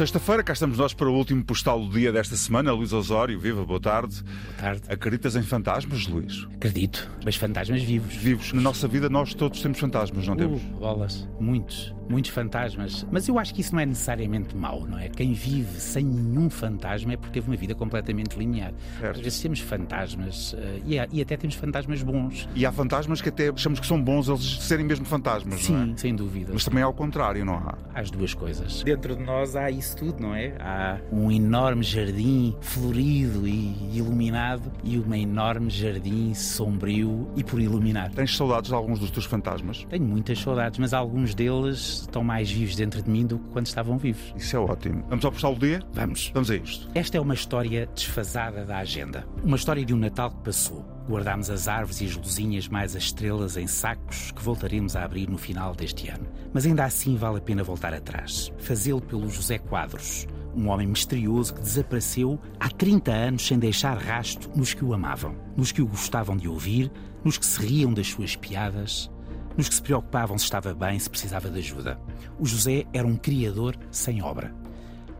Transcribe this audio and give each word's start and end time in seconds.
Sexta-feira, 0.00 0.42
cá 0.42 0.54
estamos 0.54 0.78
nós 0.78 0.94
para 0.94 1.10
o 1.10 1.14
último 1.14 1.44
postal 1.44 1.78
do 1.78 1.90
dia 1.90 2.10
desta 2.10 2.34
semana. 2.34 2.72
Luís 2.72 2.90
Osório, 2.90 3.38
viva, 3.38 3.66
boa 3.66 3.78
tarde. 3.78 4.22
Boa 4.22 4.54
tarde. 4.58 4.82
Acreditas 4.88 5.36
em 5.36 5.42
fantasmas, 5.42 6.06
Luís? 6.06 6.48
Acredito, 6.54 7.06
mas 7.22 7.36
fantasmas 7.36 7.82
vivos. 7.82 8.14
Vivos. 8.14 8.50
Na 8.54 8.62
nossa 8.62 8.88
vida 8.88 9.10
nós 9.10 9.34
todos 9.34 9.60
temos 9.60 9.78
fantasmas, 9.78 10.26
não 10.26 10.34
temos? 10.34 10.62
Uh, 10.62 10.78
bolas, 10.78 11.28
muitos 11.38 11.92
muitos 12.10 12.32
fantasmas. 12.32 13.06
Mas 13.10 13.28
eu 13.28 13.38
acho 13.38 13.54
que 13.54 13.60
isso 13.60 13.72
não 13.72 13.80
é 13.80 13.86
necessariamente 13.86 14.56
mau, 14.56 14.84
não 14.84 14.98
é? 14.98 15.08
Quem 15.08 15.32
vive 15.32 15.80
sem 15.80 16.04
nenhum 16.04 16.50
fantasma 16.50 17.12
é 17.12 17.16
porque 17.16 17.34
teve 17.34 17.48
uma 17.48 17.56
vida 17.56 17.74
completamente 17.74 18.36
linear. 18.36 18.74
Certo. 18.98 19.16
Às 19.16 19.22
vezes 19.22 19.40
temos 19.40 19.60
fantasmas 19.60 20.52
uh, 20.52 20.56
e, 20.84 20.98
há, 20.98 21.08
e, 21.12 21.22
até 21.22 21.36
temos 21.36 21.54
fantasmas 21.54 22.02
bons. 22.02 22.48
E 22.54 22.66
há 22.66 22.72
fantasmas 22.72 23.22
que 23.22 23.28
até 23.28 23.48
achamos 23.48 23.78
que 23.78 23.86
são 23.86 24.02
bons 24.02 24.28
eles 24.28 24.58
serem 24.60 24.84
mesmo 24.84 25.06
fantasmas, 25.06 25.60
Sim, 25.60 25.72
não 25.72 25.92
é? 25.92 25.96
sem 25.96 26.14
dúvida. 26.14 26.50
Mas 26.52 26.64
também 26.64 26.82
ao 26.82 26.92
contrário, 26.92 27.44
não 27.44 27.54
há? 27.54 27.78
Há 27.94 28.00
as 28.00 28.10
duas 28.10 28.34
coisas. 28.34 28.82
Dentro 28.82 29.14
de 29.14 29.22
nós 29.22 29.54
há 29.54 29.70
isso 29.70 29.89
tudo, 29.94 30.20
não 30.20 30.34
é? 30.34 30.54
Há 30.60 30.98
um 31.12 31.30
enorme 31.30 31.82
jardim 31.82 32.56
florido 32.60 33.46
e 33.46 33.96
iluminado 33.96 34.70
e 34.82 34.98
um 34.98 35.14
enorme 35.14 35.70
jardim 35.70 36.34
sombrio 36.34 37.28
e 37.36 37.44
por 37.44 37.60
iluminar. 37.60 38.10
Tens 38.10 38.36
saudades 38.36 38.68
de 38.68 38.74
alguns 38.74 38.98
dos 38.98 39.10
teus 39.10 39.24
fantasmas? 39.24 39.86
Tenho 39.88 40.04
muitas 40.04 40.38
saudades, 40.38 40.78
mas 40.78 40.92
alguns 40.92 41.34
deles 41.34 42.00
estão 42.02 42.22
mais 42.24 42.50
vivos 42.50 42.76
dentro 42.76 43.02
de 43.02 43.10
mim 43.10 43.26
do 43.26 43.38
que 43.38 43.48
quando 43.50 43.66
estavam 43.66 43.98
vivos. 43.98 44.32
Isso 44.36 44.56
é 44.56 44.58
ótimo. 44.58 45.04
Vamos 45.08 45.24
ao 45.24 45.32
postal 45.32 45.54
do 45.54 45.66
dia? 45.66 45.80
Vamos. 45.92 46.30
Vamos 46.34 46.50
a 46.50 46.56
isto. 46.56 46.88
Esta 46.94 47.18
é 47.18 47.20
uma 47.20 47.34
história 47.34 47.88
desfasada 47.94 48.64
da 48.64 48.78
agenda. 48.78 49.26
Uma 49.42 49.56
história 49.56 49.84
de 49.84 49.94
um 49.94 49.98
Natal 49.98 50.30
que 50.30 50.42
passou. 50.44 50.84
Guardámos 51.10 51.50
as 51.50 51.66
árvores 51.66 52.00
e 52.00 52.04
as 52.04 52.14
luzinhas 52.14 52.68
mais 52.68 52.94
as 52.94 53.02
estrelas 53.02 53.56
em 53.56 53.66
sacos 53.66 54.30
que 54.30 54.40
voltaremos 54.40 54.94
a 54.94 55.02
abrir 55.02 55.28
no 55.28 55.36
final 55.36 55.74
deste 55.74 56.08
ano. 56.08 56.24
Mas 56.52 56.64
ainda 56.64 56.84
assim 56.84 57.16
vale 57.16 57.38
a 57.38 57.40
pena 57.40 57.64
voltar 57.64 57.92
atrás. 57.92 58.52
Fazê-lo 58.58 59.00
pelo 59.00 59.28
José 59.28 59.58
Quadros, 59.58 60.28
um 60.54 60.68
homem 60.68 60.86
misterioso 60.86 61.54
que 61.54 61.62
desapareceu 61.62 62.40
há 62.60 62.68
30 62.68 63.10
anos 63.10 63.44
sem 63.44 63.58
deixar 63.58 63.98
rasto 63.98 64.48
nos 64.54 64.72
que 64.72 64.84
o 64.84 64.94
amavam, 64.94 65.34
nos 65.56 65.72
que 65.72 65.82
o 65.82 65.86
gostavam 65.86 66.36
de 66.36 66.48
ouvir, 66.48 66.92
nos 67.24 67.36
que 67.36 67.44
se 67.44 67.60
riam 67.60 67.92
das 67.92 68.06
suas 68.06 68.36
piadas, 68.36 69.10
nos 69.56 69.68
que 69.68 69.74
se 69.74 69.82
preocupavam 69.82 70.38
se 70.38 70.44
estava 70.44 70.72
bem, 70.72 70.96
se 70.96 71.10
precisava 71.10 71.50
de 71.50 71.58
ajuda. 71.58 72.00
O 72.38 72.46
José 72.46 72.84
era 72.92 73.06
um 73.06 73.16
criador 73.16 73.76
sem 73.90 74.22
obra. 74.22 74.54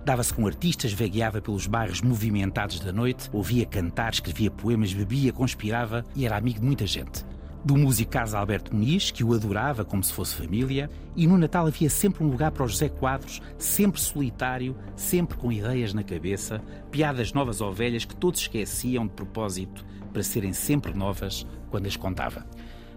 Dava-se 0.05 0.33
com 0.33 0.47
artistas, 0.47 0.93
vagueava 0.93 1.43
pelos 1.43 1.67
bairros 1.67 2.01
movimentados 2.01 2.81
da 2.81 2.93
noite, 2.93 3.29
ouvia 3.33 3.67
cantar, 3.67 4.13
escrevia 4.13 4.51
poemas, 4.51 4.93
bebia, 4.93 5.33
conspirava 5.33 6.05
e 6.17 6.25
era 6.25 6.37
amigo 6.37 6.61
de 6.61 6.67
muita 6.67 6.87
gente. 6.87 7.25
Do 7.63 7.77
músico 7.77 8.13
Carlos 8.13 8.35
Alberto 8.35 8.75
Muniz, 8.75 9.11
que 9.11 9.23
o 9.23 9.35
adorava 9.35 9.85
como 9.85 10.03
se 10.03 10.15
fosse 10.15 10.35
família, 10.35 10.89
e 11.15 11.27
no 11.27 11.37
Natal 11.37 11.67
havia 11.67 11.91
sempre 11.91 12.25
um 12.25 12.29
lugar 12.29 12.51
para 12.51 12.65
o 12.65 12.69
José 12.69 12.89
Quadros, 12.89 13.43
sempre 13.59 14.01
solitário, 14.01 14.75
sempre 14.97 15.37
com 15.37 15.53
ideias 15.53 15.93
na 15.93 16.03
cabeça, 16.03 16.63
piadas 16.91 17.35
novas 17.35 17.61
ou 17.61 17.71
velhas 17.71 18.07
que 18.07 18.17
todos 18.17 18.41
esqueciam 18.41 19.07
de 19.07 19.13
propósito 19.13 19.85
para 20.11 20.23
serem 20.23 20.55
sempre 20.55 20.95
novas 20.95 21.47
quando 21.71 21.87
as 21.87 21.97
contava. 21.97 22.47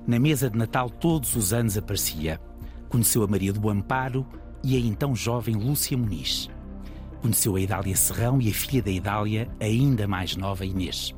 Na 0.07 0.17
mesa 0.17 0.49
de 0.49 0.57
Natal 0.57 0.89
todos 0.89 1.35
os 1.35 1.51
anos 1.51 1.77
aparecia. 1.77 2.39
Conheceu 2.87 3.23
a 3.23 3.27
Maria 3.27 3.51
do 3.51 3.69
Amparo 3.69 4.25
e 4.63 4.77
a 4.77 4.79
então 4.79 5.13
jovem 5.13 5.55
Lúcia 5.55 5.97
Muniz. 5.97 6.49
Conheceu 7.23 7.55
a 7.55 7.61
Idália 7.61 7.95
Serrão 7.95 8.41
e 8.41 8.49
a 8.49 8.53
filha 8.53 8.83
da 8.83 8.91
Idália, 8.91 9.47
ainda 9.57 10.05
mais 10.05 10.35
nova, 10.35 10.65
Inês. 10.65 11.15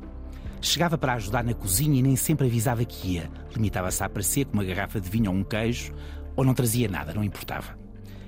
Chegava 0.60 0.96
para 0.96 1.14
ajudar 1.14 1.42
na 1.42 1.52
cozinha 1.52 1.98
e 1.98 2.02
nem 2.02 2.14
sempre 2.14 2.46
avisava 2.46 2.84
que 2.84 3.14
ia. 3.14 3.28
Limitava-se 3.52 4.04
a 4.04 4.06
aparecer 4.06 4.44
com 4.44 4.52
uma 4.52 4.62
garrafa 4.62 5.00
de 5.00 5.10
vinho 5.10 5.32
ou 5.32 5.36
um 5.36 5.42
queijo, 5.42 5.92
ou 6.36 6.44
não 6.44 6.54
trazia 6.54 6.88
nada, 6.88 7.12
não 7.12 7.24
importava. 7.24 7.76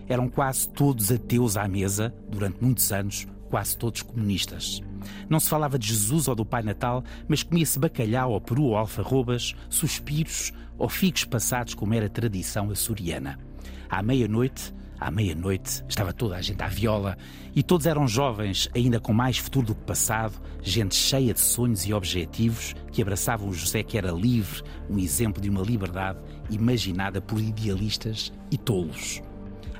Eram 0.08 0.28
quase 0.28 0.68
todos 0.68 1.12
ateus 1.12 1.56
à 1.56 1.68
mesa, 1.68 2.12
durante 2.28 2.60
muitos 2.60 2.90
anos, 2.90 3.28
quase 3.48 3.78
todos 3.78 4.02
comunistas. 4.02 4.82
Não 5.30 5.38
se 5.38 5.48
falava 5.48 5.78
de 5.78 5.86
Jesus 5.86 6.26
ou 6.26 6.34
do 6.34 6.44
Pai 6.44 6.64
Natal, 6.64 7.04
mas 7.28 7.44
comia-se 7.44 7.78
bacalhau 7.78 8.32
ou 8.32 8.40
peru 8.40 8.64
ou 8.64 8.76
alfarrobas, 8.76 9.54
suspiros 9.70 10.52
ou 10.76 10.88
figos 10.88 11.24
passados 11.24 11.74
como 11.74 11.94
era 11.94 12.08
tradição 12.08 12.70
açoriana. 12.70 13.38
À 13.88 14.02
meia-noite, 14.02 14.74
à 15.00 15.10
meia-noite, 15.10 15.84
estava 15.88 16.12
toda 16.12 16.36
a 16.36 16.42
gente 16.42 16.62
à 16.62 16.68
viola 16.68 17.16
e 17.54 17.62
todos 17.62 17.86
eram 17.86 18.06
jovens, 18.06 18.68
ainda 18.74 19.00
com 19.00 19.12
mais 19.12 19.38
futuro 19.38 19.66
do 19.66 19.74
que 19.74 19.84
passado, 19.84 20.34
gente 20.62 20.94
cheia 20.94 21.32
de 21.32 21.40
sonhos 21.40 21.86
e 21.86 21.92
objetivos 21.92 22.74
que 22.92 23.02
abraçavam 23.02 23.48
o 23.48 23.52
José 23.52 23.82
que 23.82 23.96
era 23.96 24.10
livre, 24.10 24.62
um 24.88 24.98
exemplo 24.98 25.40
de 25.40 25.48
uma 25.48 25.62
liberdade 25.62 26.18
imaginada 26.50 27.20
por 27.20 27.40
idealistas 27.40 28.32
e 28.50 28.58
tolos. 28.58 29.22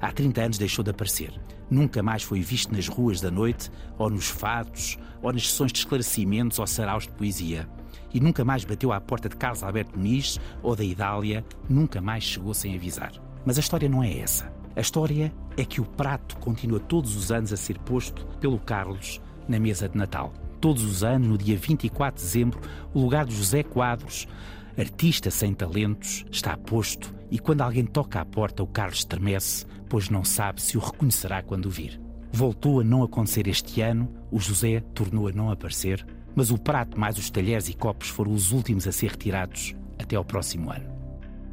Há 0.01 0.13
30 0.13 0.41
anos 0.41 0.59
deixou 0.59 0.85
de 0.85 0.91
aparecer. 0.91 1.33
Nunca 1.71 2.03
mais 2.03 2.23
foi 2.23 2.41
visto 2.41 2.73
nas 2.73 2.89
ruas 2.89 3.21
da 3.21 3.31
noite, 3.31 3.71
ou 3.99 4.09
nos 4.09 4.29
fatos, 4.29 4.97
ou 5.21 5.33
nas 5.33 5.49
sessões 5.49 5.73
de 5.73 5.81
esclarecimentos 5.81 6.59
ou 6.59 6.67
saraus 6.67 7.05
de 7.05 7.13
poesia. 7.13 7.69
E 8.15 8.21
nunca 8.21 8.45
mais 8.45 8.65
bateu 8.65 8.93
à 8.93 9.01
porta 9.01 9.29
de 9.29 9.37
Carlos 9.37 9.63
Alberto 9.63 9.99
Muniz 9.99 10.39
ou 10.63 10.75
da 10.75 10.85
Idália, 10.85 11.45
nunca 11.69 12.01
mais 12.01 12.25
chegou 12.25 12.55
sem 12.55 12.75
avisar. 12.75 13.28
Mas 13.49 13.57
a 13.57 13.61
história 13.61 13.89
não 13.89 14.05
é 14.05 14.19
essa. 14.19 14.53
A 14.77 14.81
história 14.83 15.33
é 15.57 15.65
que 15.65 15.81
o 15.81 15.85
prato 15.87 16.37
continua 16.37 16.79
todos 16.79 17.17
os 17.17 17.33
anos 17.33 17.51
a 17.51 17.57
ser 17.57 17.79
posto 17.79 18.27
pelo 18.39 18.59
Carlos 18.59 19.23
na 19.49 19.59
mesa 19.59 19.89
de 19.89 19.97
Natal. 19.97 20.35
Todos 20.61 20.85
os 20.85 21.03
anos, 21.03 21.27
no 21.27 21.39
dia 21.39 21.57
24 21.57 22.21
de 22.21 22.27
dezembro, 22.27 22.61
o 22.93 23.01
lugar 23.01 23.25
de 23.25 23.35
José 23.35 23.63
Quadros, 23.63 24.29
artista 24.77 25.31
sem 25.31 25.55
talentos, 25.55 26.27
está 26.31 26.59
posto 26.59 27.15
e 27.31 27.39
quando 27.39 27.63
alguém 27.63 27.87
toca 27.87 28.21
à 28.21 28.25
porta, 28.27 28.63
o 28.63 28.67
Carlos 28.67 28.99
estremece, 28.99 29.65
pois 29.89 30.11
não 30.11 30.25
sabe 30.25 30.61
se 30.61 30.77
o 30.77 30.81
reconhecerá 30.81 31.43
quando 31.43 31.65
o 31.65 31.71
vir. 31.71 31.99
Voltou 32.31 32.81
a 32.81 32.85
não 32.85 33.03
acontecer 33.03 33.49
este 33.49 33.81
ano, 33.81 34.13
o 34.31 34.39
José 34.39 34.81
tornou 34.95 35.27
a 35.27 35.33
não 35.33 35.51
aparecer, 35.51 36.07
mas 36.37 36.51
o 36.51 36.59
prato 36.59 37.01
mais 37.01 37.17
os 37.17 37.31
talheres 37.31 37.71
e 37.71 37.73
copos 37.73 38.11
foram 38.11 38.31
os 38.31 38.53
últimos 38.53 38.87
a 38.87 38.93
ser 38.93 39.13
retirados 39.13 39.75
até 39.99 40.17
ao 40.17 40.25
próximo 40.25 40.71
ano. 40.71 40.98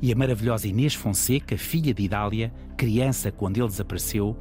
E 0.02 0.12
a 0.12 0.16
maravilhosa 0.16 0.68
Inês 0.68 0.94
Fonseca, 0.94 1.58
filha 1.58 1.94
de 1.94 2.04
Idália, 2.04 2.54
criança 2.78 3.32
quando 3.32 3.58
ele 3.58 3.68
desapareceu, 3.68 4.38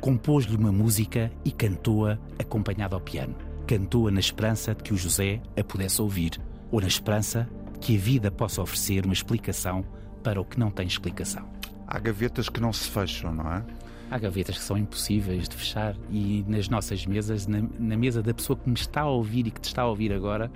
compôs-lhe 0.00 0.56
uma 0.56 0.70
música 0.70 1.30
e 1.44 1.50
cantou-a 1.50 2.18
acompanhada 2.38 2.94
ao 2.94 3.00
piano. 3.00 3.34
Cantou-a 3.66 4.10
na 4.10 4.20
esperança 4.20 4.74
de 4.74 4.82
que 4.82 4.94
o 4.94 4.96
José 4.96 5.40
a 5.56 5.64
pudesse 5.64 6.00
ouvir, 6.00 6.40
ou 6.70 6.80
na 6.80 6.86
esperança 6.86 7.48
de 7.74 7.78
que 7.80 7.96
a 7.96 7.98
vida 7.98 8.30
possa 8.30 8.62
oferecer 8.62 9.04
uma 9.04 9.14
explicação 9.14 9.84
para 10.22 10.40
o 10.40 10.44
que 10.44 10.58
não 10.58 10.70
tem 10.70 10.86
explicação. 10.86 11.48
Há 11.86 11.98
gavetas 11.98 12.48
que 12.48 12.60
não 12.60 12.72
se 12.72 12.88
fecham, 12.88 13.34
não 13.34 13.50
é? 13.50 13.64
Há 14.10 14.18
gavetas 14.18 14.56
que 14.56 14.64
são 14.64 14.76
impossíveis 14.76 15.48
de 15.48 15.56
fechar 15.56 15.94
e 16.10 16.44
nas 16.48 16.68
nossas 16.68 17.04
mesas, 17.04 17.46
na, 17.46 17.62
na, 17.78 17.96
mesa 17.96 18.22
da 18.22 18.32
pessoa 18.32 18.58
que 18.58 18.68
me 18.68 18.76
está 18.76 19.02
a 19.02 19.10
ouvir 19.10 19.46
e 19.46 19.50
que 19.50 19.60
te 19.60 19.66
está 19.66 19.82
a 19.82 19.86
ouvir 19.86 20.12
agora, 20.12 20.50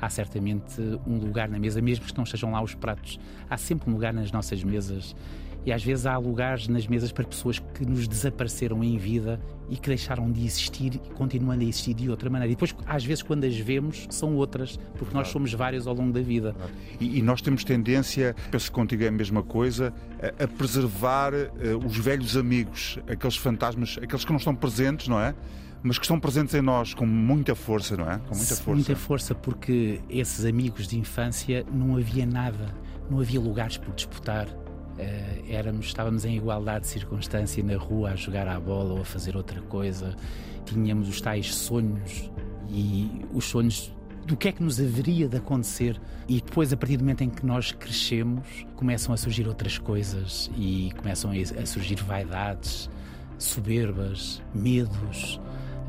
há 0.00 0.08
certamente 0.08 0.80
um 1.06 1.18
lugar 1.18 1.48
na 1.48 1.58
mesa, 1.58 1.80
mesmo 1.80 2.04
que 2.04 2.16
não 2.16 2.24
estejam 2.24 2.52
lá 2.52 2.62
os 2.62 2.74
pratos. 2.74 3.18
Há 3.48 3.56
sempre 3.56 3.90
um 3.90 3.92
lugar 3.92 4.12
nas 4.12 4.32
nossas 4.32 4.62
mesas 4.62 5.14
e 5.68 5.72
às 5.72 5.84
vezes 5.84 6.06
há 6.06 6.16
lugares 6.16 6.66
nas 6.66 6.86
mesas 6.86 7.12
para 7.12 7.24
pessoas 7.24 7.58
que 7.58 7.84
nos 7.84 8.08
desapareceram 8.08 8.82
em 8.82 8.96
vida 8.96 9.40
e 9.68 9.76
que 9.76 9.88
deixaram 9.88 10.30
de 10.32 10.42
existir 10.44 10.94
e 10.94 10.98
continuando 11.10 11.62
a 11.62 11.68
existir 11.68 11.92
de 11.92 12.08
outra 12.08 12.30
maneira. 12.30 12.50
E 12.50 12.54
depois, 12.54 12.74
às 12.86 13.04
vezes, 13.04 13.22
quando 13.22 13.44
as 13.44 13.54
vemos, 13.54 14.06
são 14.08 14.34
outras, 14.34 14.78
porque 14.96 15.12
nós 15.12 15.28
somos 15.28 15.52
vários 15.52 15.86
ao 15.86 15.94
longo 15.94 16.10
da 16.10 16.22
vida. 16.22 16.56
E, 16.98 17.18
e, 17.18 17.22
nós 17.22 17.42
temos 17.42 17.64
tendência, 17.64 18.34
penso 18.50 18.70
que 18.70 18.74
contigo 18.74 19.04
é 19.04 19.08
a 19.08 19.12
mesma 19.12 19.42
coisa, 19.42 19.92
a, 20.22 20.44
a 20.44 20.48
preservar 20.48 21.34
uh, 21.34 21.84
os 21.84 21.98
velhos 21.98 22.34
amigos, 22.34 22.98
aqueles 23.06 23.36
fantasmas, 23.36 23.98
aqueles 24.02 24.24
que 24.24 24.30
não 24.30 24.38
estão 24.38 24.54
presentes, 24.54 25.06
não 25.08 25.20
é? 25.20 25.34
Mas 25.82 25.98
que 25.98 26.04
estão 26.04 26.18
presentes 26.18 26.54
em 26.54 26.62
nós 26.62 26.94
com 26.94 27.06
muita 27.06 27.54
força, 27.54 27.96
não 27.96 28.10
é? 28.10 28.18
Com 28.18 28.34
muita 28.34 28.56
força. 28.56 28.70
Muita 28.74 28.96
força, 28.96 29.34
porque 29.34 30.00
esses 30.08 30.44
amigos 30.44 30.86
de 30.88 30.98
infância 30.98 31.64
não 31.72 31.96
havia 31.96 32.26
nada, 32.26 32.74
não 33.10 33.20
havia 33.20 33.40
lugares 33.40 33.76
por 33.76 33.94
disputar, 33.94 34.48
Uh, 34.98 35.44
éramos, 35.48 35.86
estávamos 35.86 36.24
em 36.24 36.36
igualdade 36.36 36.80
de 36.80 36.88
circunstância 36.88 37.62
na 37.62 37.76
rua 37.76 38.10
a 38.10 38.16
jogar 38.16 38.48
à 38.48 38.58
bola 38.58 38.94
ou 38.94 39.02
a 39.02 39.04
fazer 39.04 39.36
outra 39.36 39.60
coisa. 39.60 40.16
Tínhamos 40.64 41.08
os 41.08 41.20
tais 41.20 41.54
sonhos 41.54 42.28
e 42.68 43.24
os 43.32 43.44
sonhos 43.44 43.94
do 44.26 44.36
que 44.36 44.48
é 44.48 44.52
que 44.52 44.62
nos 44.62 44.80
haveria 44.80 45.28
de 45.28 45.36
acontecer. 45.36 46.00
E 46.28 46.40
depois, 46.40 46.72
a 46.72 46.76
partir 46.76 46.96
do 46.96 47.04
momento 47.04 47.22
em 47.22 47.30
que 47.30 47.46
nós 47.46 47.70
crescemos, 47.70 48.66
começam 48.74 49.14
a 49.14 49.16
surgir 49.16 49.46
outras 49.46 49.78
coisas 49.78 50.50
e 50.56 50.92
começam 50.96 51.30
a 51.30 51.66
surgir 51.66 52.02
vaidades, 52.02 52.90
soberbas, 53.38 54.42
medos. 54.52 55.40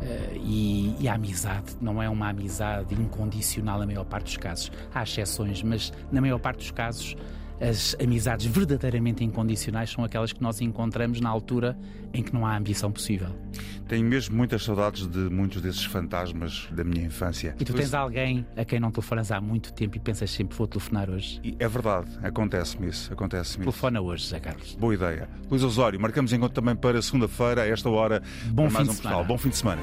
Uh, 0.01 0.37
e, 0.37 0.95
e, 0.99 1.09
a 1.09 1.15
amizade 1.15 1.75
não 1.81 2.01
é 2.01 2.09
uma 2.09 2.29
amizade 2.29 2.95
incondicional 2.95 3.79
na 3.79 3.85
maior 3.85 4.05
parte 4.05 4.25
dos 4.25 4.37
casos. 4.37 4.71
Há 4.93 5.03
exceções, 5.03 5.61
mas 5.61 5.91
na 6.09 6.21
maior 6.21 6.39
parte 6.39 6.59
dos 6.59 6.71
casos 6.71 7.17
as 7.61 7.95
amizades 8.01 8.45
verdadeiramente 8.45 9.23
incondicionais 9.23 9.89
são 9.89 10.03
aquelas 10.03 10.31
que 10.31 10.41
nós 10.41 10.61
encontramos 10.61 11.19
na 11.19 11.29
altura 11.29 11.77
em 12.13 12.23
que 12.23 12.33
não 12.33 12.45
há 12.45 12.55
ambição 12.55 12.91
possível. 12.91 13.29
Tenho 13.87 14.05
mesmo 14.05 14.35
muitas 14.35 14.63
saudades 14.63 15.07
de 15.07 15.17
muitos 15.17 15.61
desses 15.61 15.83
fantasmas 15.83 16.67
da 16.71 16.83
minha 16.83 17.05
infância. 17.05 17.55
E 17.59 17.65
tu 17.65 17.73
tens 17.73 17.93
alguém 17.93 18.45
a 18.55 18.63
quem 18.63 18.79
não 18.79 18.91
telefonas 18.91 19.31
há 19.31 19.41
muito 19.41 19.73
tempo 19.73 19.97
e 19.97 19.99
pensas 19.99 20.29
sempre 20.29 20.55
vou 20.55 20.67
telefonar 20.67 21.09
hoje? 21.09 21.39
E 21.43 21.55
é 21.59 21.67
verdade, 21.67 22.07
acontece-me 22.21 22.87
isso. 22.87 23.11
Acontece 23.11 23.57
Telefona 23.57 23.99
hoje, 23.99 24.27
Zé 24.27 24.39
Carlos. 24.39 24.75
Boa 24.75 24.93
ideia. 24.93 25.27
Luís 25.49 25.63
Osório, 25.63 25.99
marcamos 25.99 26.31
encontro 26.31 26.53
também 26.53 26.75
para 26.75 27.01
segunda-feira, 27.01 27.63
a 27.63 27.67
esta 27.67 27.89
hora. 27.89 28.21
Bom 28.47 28.69
fim 28.69 28.83
de 28.83 28.89
um 28.89 28.93
semana. 28.93 29.23
Bom 29.23 29.37
fim 29.37 29.49
de 29.49 29.57
semana. 29.57 29.81